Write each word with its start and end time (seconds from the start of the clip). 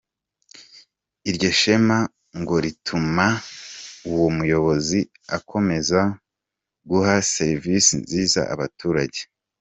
Iryo 1.29 1.49
shema 1.59 1.97
ngo 2.39 2.55
rituma 2.63 3.25
uwo 4.09 4.27
muyobozi 4.37 4.99
akomeza 5.37 5.99
guha 6.89 7.15
serivisi 7.33 7.93
nziza 8.03 8.41
abaturage. 8.53 9.21